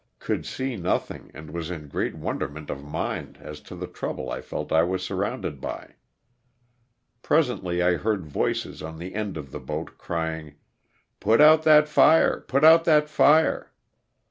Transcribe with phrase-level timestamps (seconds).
[0.17, 3.85] Could see nothing and was in a great wonder ment of mind as to the
[3.85, 5.93] trouble I felt I was surrounded by.
[7.21, 10.55] Presently I heard voices on the end of the boat crying,"
[11.19, 13.73] Put out that fire, put out that fire